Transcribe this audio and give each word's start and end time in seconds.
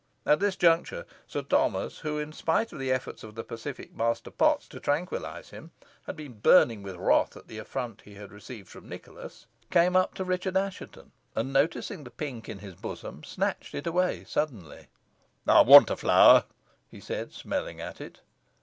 At 0.25 0.39
this 0.39 0.55
juncture, 0.55 1.05
Sir 1.27 1.43
Thomas, 1.43 1.99
who, 1.99 2.17
in 2.17 2.33
spite 2.33 2.73
of 2.73 2.79
the 2.79 2.91
efforts 2.91 3.23
of 3.23 3.35
the 3.35 3.43
pacific 3.43 3.93
Master 3.95 4.31
Potts 4.31 4.67
to 4.69 4.79
tranquillise 4.79 5.51
him, 5.51 5.69
had 6.07 6.15
been 6.15 6.39
burning 6.39 6.81
with 6.81 6.95
wrath 6.95 7.37
at 7.37 7.47
the 7.47 7.59
affront 7.59 8.01
he 8.01 8.15
had 8.15 8.31
received 8.31 8.67
from 8.67 8.89
Nicholas, 8.89 9.45
came 9.69 9.95
up 9.95 10.15
to 10.15 10.23
Richard 10.23 10.57
Assheton, 10.57 11.11
and, 11.35 11.53
noticing 11.53 12.03
the 12.03 12.09
pink 12.09 12.49
in 12.49 12.57
his 12.57 12.73
bosom, 12.73 13.23
snatched 13.23 13.75
it 13.75 13.85
away 13.85 14.23
suddenly. 14.23 14.87
"I 15.45 15.61
want 15.61 15.91
a 15.91 15.95
flower," 15.95 16.45
he 16.89 16.99
said, 16.99 17.31
smelling 17.31 17.79
at 17.79 18.01
it. 18.01 18.21